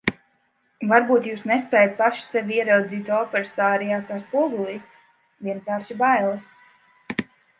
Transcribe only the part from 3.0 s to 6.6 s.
operas ārijā kā spogulī? Vienkārši bailes.